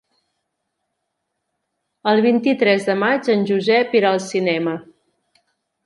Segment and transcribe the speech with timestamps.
[2.13, 4.79] El vint-i-tres de maig en Josep irà al cinema.